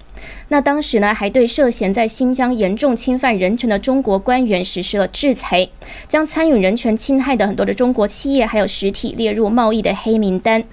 [0.50, 5.68] 那当时呢，还对涉嫌在新疆严重侵犯人权的中国官员实施了制裁，
[6.08, 10.64] 将参与人权侵害的很多的中国企业还有实体列入贸易的黑名单。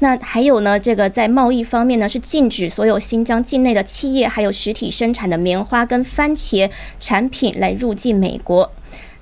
[0.00, 0.78] 那还有呢？
[0.78, 8.70] 这个在贸易方面呢，是禁止所有新疆境内的企业还有实体生产的棉花跟番茄产品来入境美国。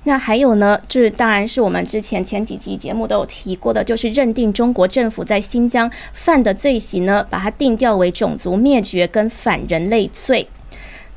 [0.03, 0.79] 那还有呢？
[0.89, 10.49] 这当然是我们之前前几集节目都有提过的，就是认定中国政府在新疆犯的罪行呢，把它定调为种族灭绝跟反人类罪。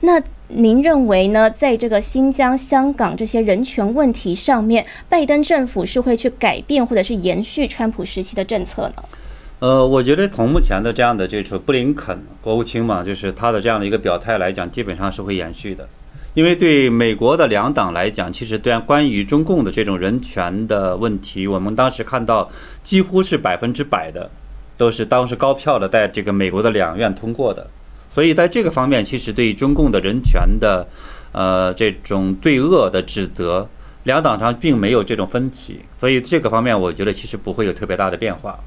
[0.02, 1.50] 那您认为呢？
[1.50, 9.04] 在这个新疆、香港这些人权问题上面，拜登政府是会去改变或者是延续川普时期的政策呢？
[9.60, 15.90] 呃，我觉得从目前的这样的这种布林肯国务卿嘛，就是他的这样的一个表态来讲，基本上是会延续的。
[16.36, 22.52] 因为对美国的两党来讲，其实对关于中共的这种人权的问题，我们当时看到
[22.84, 24.30] 几乎是百分之百的，
[24.78, 27.66] 都是当时高票的在这个美国的两院通过的。
[28.14, 30.88] 所以在这个方面，其实对于中共的人权的，
[31.32, 33.68] 呃，这种罪恶的指责，
[34.04, 35.80] 两党上并没有这种分歧。
[36.00, 38.60] 所以这个方面，我觉得其实不会有特别大的变化。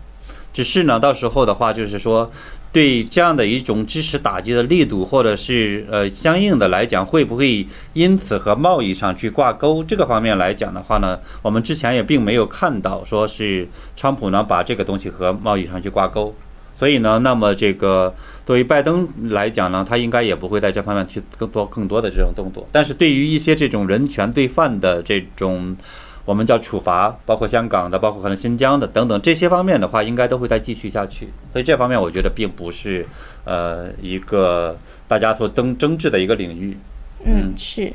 [0.53, 2.31] 只是呢，到时候的话，就是说，
[2.73, 9.85] 对这样的一种支持打击的力度，或者是呃相应的来讲，会不会因此和贸易上去挂钩？
[9.85, 16.35] 这个方面来讲的话呢，我们之前也并没有看到说是川普呢把这个东西和贸易上去挂钩。
[16.79, 18.13] 所以呢，那么这个
[18.45, 22.67] 对于拜登来讲呢，他应该也不会在这方面去更多更多的这种动作。
[22.73, 25.77] 但是对于一些这种人权罪犯的这种。
[26.25, 31.29] 我们叫处罚，包括香港的，包括可能新疆的等等这些方面的话，应该都会再继续下去。
[31.53, 33.07] 所以这方面我觉得并不是
[33.45, 34.77] 呃一个
[35.09, 36.77] 大家所争争执的一个领域。
[37.25, 37.93] 嗯，是。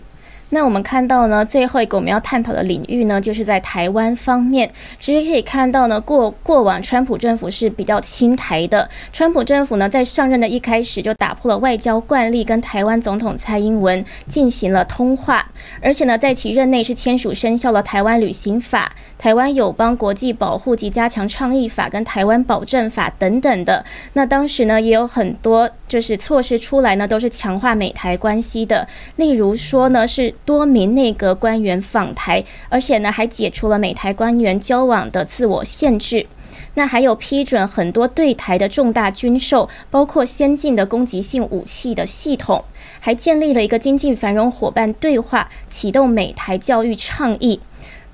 [0.49, 4.71] 那我们看到呢，最后一个我们要探讨的领域呢，就是在台湾方面。
[4.99, 8.89] 其实可以看到呢，过过往川普政府是比较亲台的。
[9.11, 15.45] 川普政府呢，在上任的一开始就打破了外交惯例，跟台湾总统蔡英文进行了通话，
[15.81, 18.91] 而且呢，在其任内是签署生效了《台湾旅行法》。
[19.17, 28.87] 台湾友邦国际保护及加强倡议法跟台湾保证法等等的，那当时呢也有很多就是措施出来呢，都是强化美台关系的。
[29.15, 36.27] 例如说呢，是多名内阁官员访台，而且呢还解除了美台官员交往的自我限制。
[36.75, 42.63] 那还有批准很多对台的重大军售，包括先进的攻击性武器的系统，
[42.99, 47.59] 还建立了一个经济繁荣伙伴对话，启动美台教育倡议。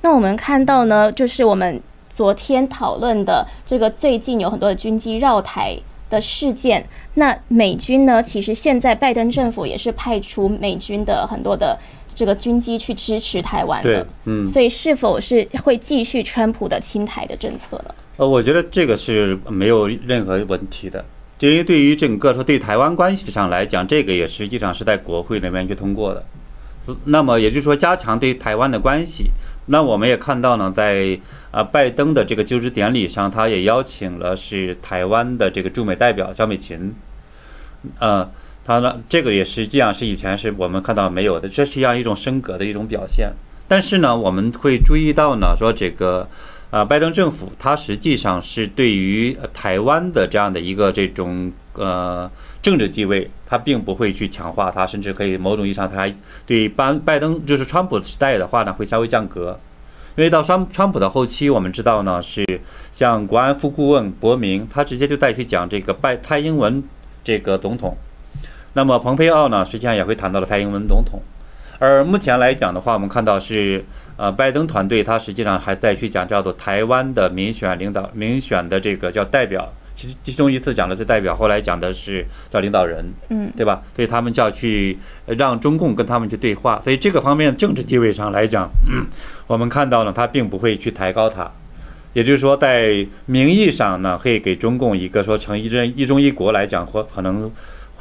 [0.01, 1.79] 那我们看到呢，就是我们
[2.10, 5.77] 昨天讨论的这个最近有很多的军机绕台
[6.10, 6.88] 的事件。
[7.15, 11.77] 那美军呢，其实现在拜登政府也是派出美军的很多的
[12.13, 14.06] 这个军机去支持台湾的。
[14.26, 14.47] 嗯。
[14.47, 17.95] 所以是否是会继续川普的亲台的政策呢？
[18.17, 21.04] 呃，我觉得这个是没有任何问题的，
[21.39, 26.24] 因为对于整个说对台湾关系上来讲，这个也实际上是在国会里面去通过的。
[27.06, 29.32] 那么也就是说，加强对台湾的关系。
[29.67, 31.17] 那我们也看到呢，在
[31.52, 36.93] 啊拜登的这个就职典礼上，他也邀请了是台湾的这个驻美代表肖美琴，
[38.00, 38.30] 呃，
[38.65, 43.32] 他呢这个也实际上是以前是我们看到没有的，这是一样一种升格的一种表现。
[43.67, 46.28] 但是呢，我们会注意到呢，说这个
[46.69, 52.30] 呃拜登政府他实际上是对于台湾的这样的一个这种呃。
[52.62, 59.60] 政治地位，他并不会去强化它，甚至可以某种意义上，他还对拜拜登就是川普时代的话呢，会稍微降格。
[60.15, 62.45] 因为到川川普的后期，我们知道呢，是
[62.91, 66.84] 像国安副顾问伯明，他直接就带去讲这个拜蔡英文
[67.24, 67.97] 这个总统。
[68.73, 71.21] 那么蓬佩奥呢，实际上也会谈到了蔡英文总统。
[71.79, 73.84] 而目前来讲的话，我们看到是
[74.15, 79.67] 呃拜登团队，他实际上还在去讲叫做台湾的民选领导、民选的这个叫代表。
[79.93, 83.81] 其实其中一次讲的是代表，后来讲的是叫领导人，嗯，对吧？
[83.95, 86.81] 所以他们就要去让中共跟他们去对话。
[86.84, 88.69] 所以这个方面政治地位上来讲，
[89.45, 91.51] 我们看到呢，他并不会去抬高他。
[92.13, 97.51] 也就是说，在名义上呢，可以给中共一个说成一中一中一国来讲，或可能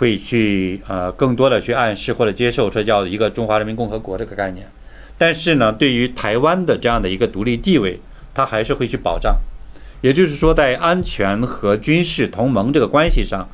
[0.00, 4.66] 会去呃更多的去暗示或者接受这叫一个中华人民共和国这个概念。
[5.18, 8.00] 但是呢，对于台湾的这样的一个独立地位，
[8.32, 9.36] 它还是会去保障。
[10.00, 13.46] 也就是说，在安全和军事同盟这个关系上，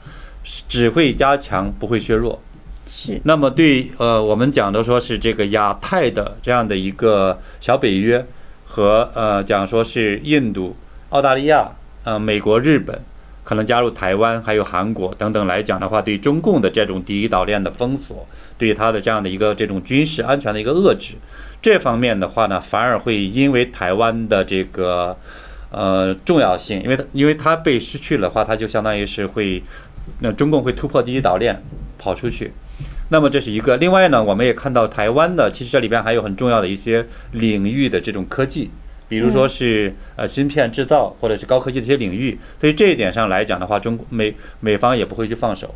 [0.68, 2.40] 只会加强，不会削弱。
[2.86, 3.20] 是。
[3.24, 8.24] 那么，对呃，我们讲的说是这个亚太的这样的一个小北约，
[8.64, 10.76] 和呃讲说是印度、
[11.08, 11.72] 澳大利亚、
[12.04, 13.00] 呃美国、日本
[13.46, 18.26] 可能加入台湾，还有韩国等等来讲的话，对中共的这种第一岛链的封锁，
[18.58, 21.14] 对它的这样的一个这种军事安全的一个遏制，
[21.62, 25.16] 这方面的话呢，反而会因为台湾的这个。
[25.68, 29.60] 呃，重要性，因为它因为它被失去的话，它就相当于是会，
[30.20, 31.60] 那中共会突破第一岛链
[31.98, 32.52] 跑出去。
[33.10, 33.76] 那么这是一个。
[33.76, 38.70] 另外呢，我们也看到台湾的，其实这里边还有很重要的一些领域的这种科技，
[39.08, 42.38] 比如说是呃芯片制造或者是高科技的一些领域。
[42.60, 45.74] 所以这一点上来讲的话，中美美方也不会去放手。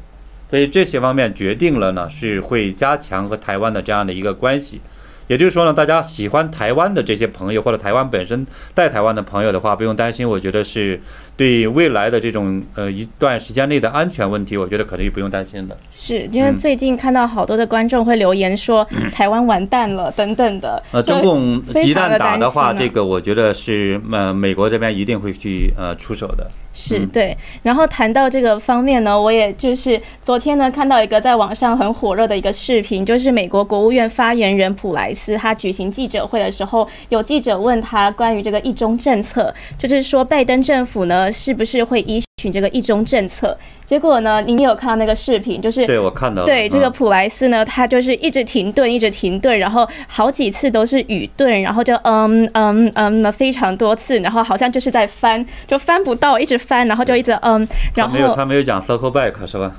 [0.48, 4.80] 所以这些方面决定了呢，是会加强和台湾的这样的一个关系。
[5.28, 10.28] 也就是说呢，大家喜欢台湾的这些朋友，或者台湾本身在台湾的朋友的话，不用担心。
[10.28, 11.00] 我觉得是
[11.40, 15.74] 对未来的这种呃一段时间内的安全问题，我觉得可能也不用担心的。
[15.90, 20.82] 是因为最近看到好多的观众会留言说 台湾完蛋了等等的。
[20.92, 26.46] 呃，中共一旦打的话，这个我觉得是呃美国这边一定会去呃出手的。
[26.72, 43.56] 是对，然后谈到这个方面呢，我也就是昨天呢看到一个在网上很火热的一个视频，就是美国国务院发言人普莱斯他举行记者会的时候，有记者问他关于这个一中政策，就是说拜登政府呢是不是会依循这个一中政策？
[43.84, 45.60] 结果呢，您有看到那个视频？
[45.60, 59.72] 就是对我看到对这个普莱斯呢，他就是一直停顿，一直停顿，然后好几次都是语顿，然后就嗯嗯嗯了非常多次，然后好像就是在翻，就翻不到，一直翻，然后就一直嗯，然后没有他没有讲 circle back 是吧？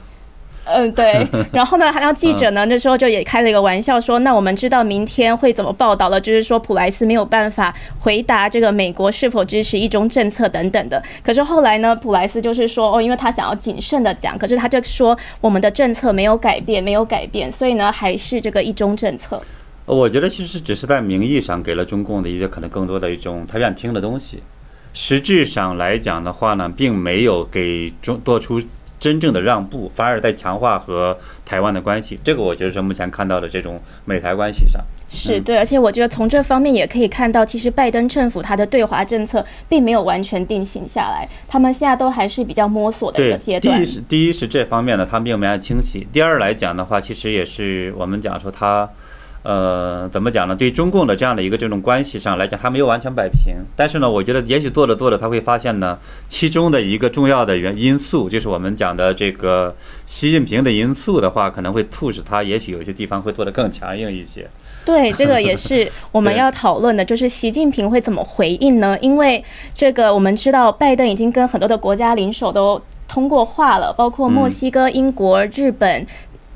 [0.64, 1.28] 嗯，对。
[1.52, 11.02] 然后呢，然后记者呢，那时候就也开了一个玩笑说，那我们知道明天会怎么报道了，就是说普莱斯没有办法回答这个美国是否支持一中政策等等的。
[11.24, 19.42] 可是后来呢，普莱斯就是说，哦，因为他想要谨慎的讲，可是他就说我们的政策没有改变，没有改变，所以呢，还是这个一中政策。
[19.86, 24.44] 我觉得其实只是在名义上给了中共的一些可能更多的一种他愿听的东西，
[24.94, 28.62] 实质上来讲的话呢，并没有给中做出。
[29.02, 34.80] 真正的让步，反而在强化和台湾的关系，这个我觉得是目前看到的这种美台关系上。
[35.10, 43.76] 是对，而且我觉得从这方面也可以看到，其实拜登政府他的对华政策并没有完全定型下来，他们现在都还是比较摸索的一个阶段。
[43.76, 48.88] 第一是第一是这方面呢，他并没有清晰；第二来讲的话，其实也是我们讲说他，
[49.44, 50.56] 呃，怎么讲呢？
[50.56, 53.56] 对中共的这样的一个这种关系上来讲，还没有完全摆平。
[53.76, 55.98] 但是呢，我觉得也许做着做着，他会发现呢，
[56.30, 59.76] 其中的一个重要的原因素就是我们讲的这个
[60.06, 64.48] 习近平的因素的话，可能会促使他也许有些地方会做得更强硬一些。
[64.86, 68.96] 对，这个也是 我们要讨论的，就是习近平会怎么回应呢？
[69.02, 76.06] 因为这个我们知道，拜登已经跟很多的国家领袖都通过话了，包括墨西哥、英国、日本。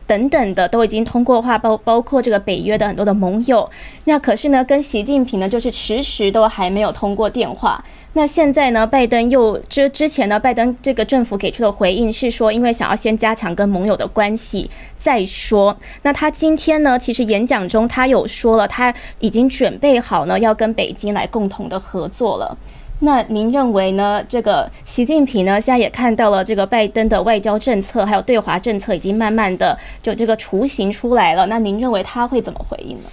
[0.08, 3.70] 等等的都已经通过话，包包括这个北约的很多的盟友。
[4.04, 7.84] 那可是呢，跟习近平呢，就是迟迟都还没有通过电话。
[8.14, 15.76] 那现在呢，拜登又之之前呢，拜登这个政府给出的回应是说，因为想要先加强跟盟友的关系再说。
[16.04, 22.58] 那他今天呢，其实演讲中他有说了，他已经准备好呢，要跟北京来共同的合作了。
[23.00, 24.24] 那您认为呢？
[24.28, 31.46] 这个习近平呢，现在也看到了这个拜登的外交政策，还有对华政策已经慢慢的就这个雏形出来了。
[31.48, 33.04] 那您认为他会怎么回应呢？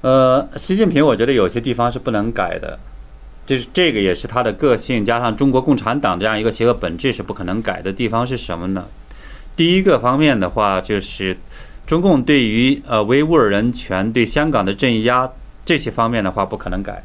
[0.00, 2.78] 呃，习近平，我觉得有些地方是不能改的，
[3.46, 8.86] 就是这个也是他的个性，加上中国共产党这样一个邪恶本质是不可能改的地方是什么呢？
[9.54, 11.36] 第一个方面的话，就是
[11.86, 15.30] 中共对于呃维吾尔人权、对香港的镇压
[15.66, 17.04] 这些方面的话，不可能改。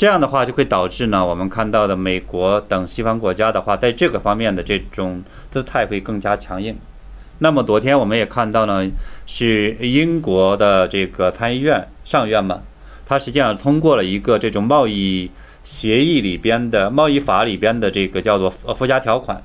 [0.00, 6.74] 这样的话就会导致呢，我们看到的美国等西方国家的话，在这个方面的这种姿态会更加强硬。
[7.40, 8.88] 那么昨天我们也看到呢，
[9.26, 12.62] 是英国的这个参议院上院嘛，
[13.04, 15.30] 它实际上通过了一个这种贸易
[15.64, 19.42] 协议里边的贸易法里边的这个叫做附加条款。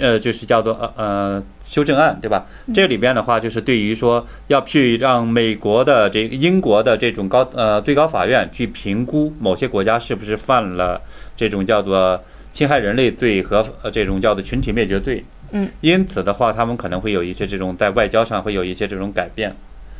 [0.00, 2.46] 呃，就是叫做呃呃修正案，对吧？
[2.74, 11.00] 这里边的话，就是对于说要去让美国的这个英国的这种高呃最高法院去评估某些国家是不是犯了
[11.36, 12.22] 这种叫做
[12.52, 15.24] 侵害人类罪和呃这种叫做群体灭绝罪。
[15.52, 19.54] 嗯，因此的话，他们可能会有一些这种在外交上会有一些这种改变。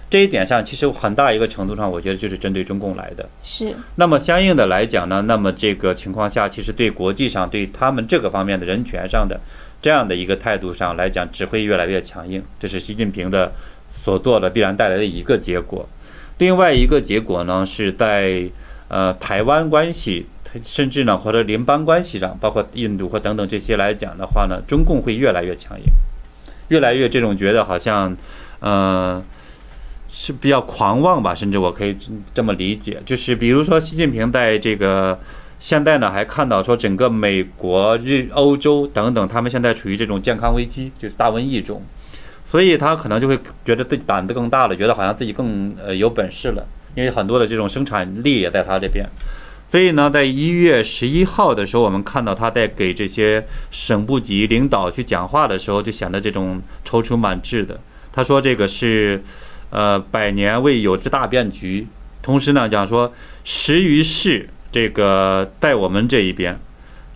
[0.09, 3.28] 这一点上，其实很大一个程度上，我觉得就是针对中共来的。
[3.42, 3.74] 是。
[3.97, 9.40] 那么相应的来讲呢，那么这个情况下，其实对国际上对他们这个方面的人权上的。
[9.83, 13.53] 这样的一个态度上来讲，只会越来越强硬，这是习近平的
[14.03, 15.89] 所做的必然带来的一个结果。
[16.39, 18.49] 另外一个结果呢，是在
[18.89, 20.27] 呃台湾关系，
[20.62, 25.85] 甚至呢或者邻邦关系上，包括印度或等等这些来讲的话呢，中共会越来越强硬，
[26.68, 28.16] 越来越这种觉得好像，
[28.61, 29.22] 呃
[30.09, 31.97] 是比较狂妄吧，甚至我可以
[32.35, 35.18] 这么理解，就是比如说习近平在这个。
[35.59, 41.83] 现在呢，还看到说整个美国、日、欧洲等等，他们现在处于这种健康危机，就是大瘟疫中，
[42.45, 49.09] 所以他可能就会觉得自己胆子更大了，觉得好像自己更呃有本事了，因为很多的这种生产力也在他这边。
[49.71, 57.81] 所以呢，在一月十一号的时候，我们看到他在给这些省部级领导去讲话的时候，就显得这种踌躇满志的。
[58.13, 59.25] 他说这个是
[59.71, 61.87] 呃百年未有之大变局，
[62.21, 63.11] 同时呢讲说
[63.43, 64.51] 时于事。
[64.77, 66.61] 这个在我们这一边，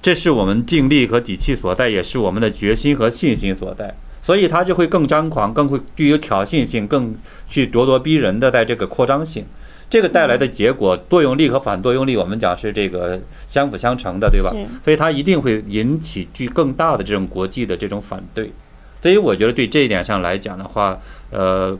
[0.00, 7.14] 这是我们定力和底气所在，也是我们的决心和信心所在，所以他就会更张狂，更会具有挑衅性，更
[7.50, 9.44] 去咄咄逼人的在这个扩张性，
[9.90, 14.50] 这个带来的结果，作用力和反作用力，我们讲是这个相辅相成的，对吧？
[14.82, 18.50] 所以它一定会引起具更大的这种国际的这种反对，
[19.02, 20.98] 所以我觉得对这一点上来讲的话，
[21.30, 21.78] 呃。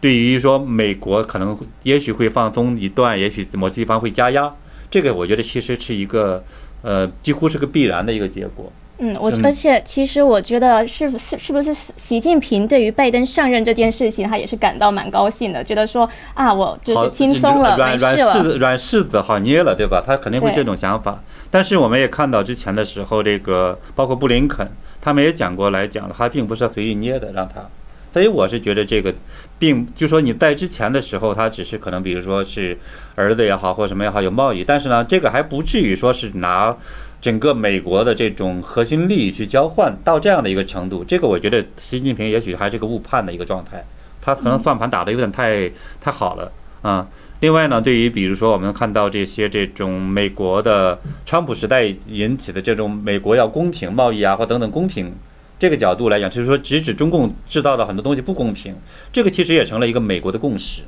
[0.00, 4.52] 对于说美国可能也许会放松一段，也许某些地方会加压。
[4.92, 6.44] 这个我觉得其实是一个，
[6.82, 8.70] 呃，几乎是个必然的一个结果。
[8.98, 20.04] 嗯，我而且其实我觉得是是是不是习近平对于拜登上任这件事情，他也是感到蛮高兴的，觉得说啊，我就是轻松了，没事了，软柿子软柿子好捏了，对吧？
[20.06, 21.22] 他肯定会这种想法。
[21.50, 24.68] 但是我们也看到之前的时候，这个包括布林肯，
[25.00, 27.66] 他们也讲过来讲了，他并不是随意捏的，让他。
[28.12, 29.14] 所以我是觉得这个，
[29.58, 32.76] 并就说你在之前的时候，他只是可能，比如说是
[33.14, 36.76] 儿子也好，或什么也好，有贸易，但是呢，这个还不至于说是拿
[37.22, 41.02] 整个美国的这种核心利益去交换到这样的一个程度。
[41.02, 43.82] 这个我觉得习近平也许还是个误判的一个状态，
[44.20, 46.52] 他可能算盘打得有点太太好了
[46.82, 47.08] 啊。
[47.40, 55.14] 另外呢，对于比如说我们看到这些这种美国的川普时代引起的这种美国要公平贸易啊，或等等公平。
[55.62, 58.74] 这个角度来讲，就是说，直指中共制造的很多东西不公平，
[59.12, 60.82] 这个其实也成了一个美国的共识。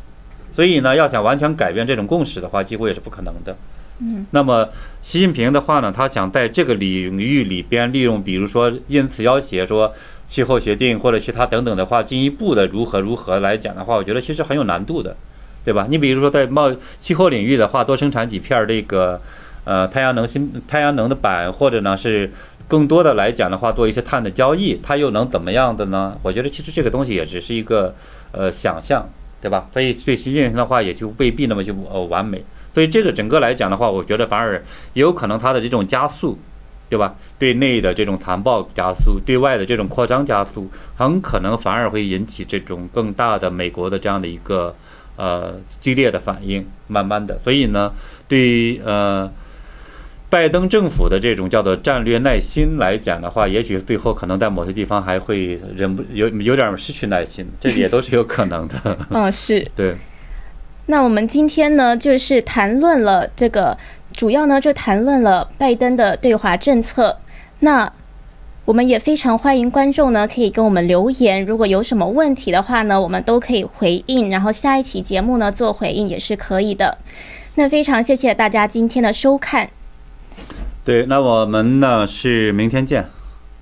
[0.53, 3.57] 所以呢，要想完全改变这种共识的话，几乎也是不可能的。
[4.01, 4.27] 嗯。
[4.33, 4.69] 那么，
[5.01, 9.95] 习近平的话呢，他想在这个领域里边利用，比如说因此要挟说
[10.27, 15.15] 气候协定或者其他等等的话，进一步的如何如何来讲的话，我觉得其实很有难度的。
[15.65, 15.87] 对吧？
[15.89, 19.19] 你比如说在贸气候领域的话，多生产几片这个
[19.63, 22.31] 呃太阳能新太阳能的板，或者呢是
[22.69, 26.19] 更多的来讲的话，做一些碳的交易，它又能怎么样的呢？
[26.23, 27.95] 我觉得其实这个东西也只是一个
[28.33, 29.09] 呃想象，
[29.41, 29.69] 对吧？
[29.73, 32.45] 所以对习近平的话也就未必那么就呃完美。
[32.73, 34.63] 所以这个整个来讲的话，我觉得反而
[34.93, 36.39] 也有可能它的这种加速。
[36.87, 37.17] 对吧？
[37.39, 44.73] 对内的这种谈报加速，对外的这种扩张加速，很可能反而会引起这种更大的美国的这样的一个
[45.17, 46.65] 呃激烈的反应。
[46.87, 47.91] 慢慢的，所以呢，
[48.29, 49.29] 对呃
[50.35, 58.99] 拜登政府的这种叫做战略耐心来讲的话，也许最后可能在某些地方还会忍不有有点失去耐心， 这也都是有可能的。
[59.11, 59.95] 嗯，是对。
[60.87, 63.79] 那我们今天呢，就是谈论了这个。
[64.13, 67.17] 主要呢，就谈论了拜登的对华政策。
[67.61, 67.93] 那
[68.65, 71.47] 我们也非常欢迎观众呢，可以跟我们留言。
[71.47, 74.31] 如果有什么问题的话呢，我们都可以回应。
[74.31, 76.99] 然后下一期节目呢，做回应也是可以的。
[77.55, 79.71] 那非常谢谢大家今天的收看。
[80.85, 83.07] 对，那我们呢是明天见。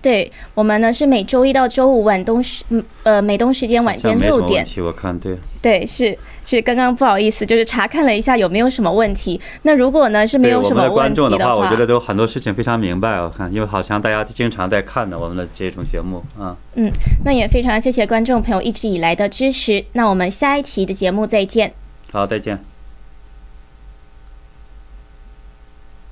[0.01, 2.65] 对我们呢是每周一到周五晚东时，
[3.05, 4.67] 呃，美东时间晚间六点。
[4.79, 5.39] 我看对。
[5.63, 9.41] 对，是是，刚刚不好意思，就是查看了一下有没有什么问题。
[9.63, 13.21] 那如果呢是没有什么问题的话，我觉得都很多事情非常明白。
[13.21, 16.57] 我看，因为好像大家经常在看的我们的这种节目啊。
[16.75, 16.91] 嗯，
[17.25, 19.85] 那也非常谢谢观众朋友一直以来的支持。
[19.93, 21.73] 那我们下一期的节目再见。
[22.11, 22.72] 好，再见。